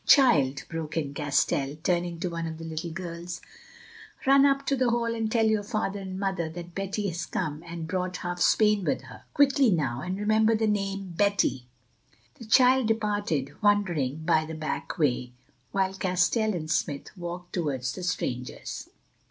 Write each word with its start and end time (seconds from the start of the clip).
'""Child," 0.17 0.63
broke 0.67 0.97
in 0.97 1.13
Castell, 1.13 1.77
turning 1.83 2.19
to 2.21 2.29
one 2.31 2.47
of 2.47 2.57
the 2.57 2.63
little 2.63 2.89
girls, 2.89 3.39
"run 4.25 4.47
up 4.47 4.65
to 4.65 4.75
the 4.75 4.89
Hall 4.89 5.13
and 5.13 5.31
tell 5.31 5.45
your 5.45 5.61
father 5.61 5.99
and 5.99 6.17
mother 6.19 6.49
that 6.49 6.73
Betty 6.73 7.07
has 7.09 7.27
come, 7.27 7.61
and 7.67 7.85
brought 7.87 8.17
half 8.17 8.39
Spain 8.41 8.83
with 8.83 9.01
her. 9.03 9.25
Quickly 9.35 9.69
now, 9.69 10.01
and 10.01 10.17
remember 10.17 10.55
the 10.55 10.65
name, 10.65 11.13
Betty!" 11.15 11.67
The 12.39 12.45
child 12.45 12.87
departed, 12.87 13.51
wondering, 13.61 14.23
by 14.25 14.43
the 14.43 14.55
back 14.55 14.97
way; 14.97 15.33
while 15.71 15.93
Castell 15.93 16.55
and 16.55 16.71
Smith 16.71 17.15
walked 17.15 17.53
towards 17.53 17.91
the 17.93 18.01
strangers. 18.01 18.89